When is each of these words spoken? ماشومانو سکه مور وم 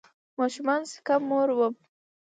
ماشومانو 0.39 0.89
سکه 0.93 1.15
مور 1.29 1.49
وم 1.57 1.73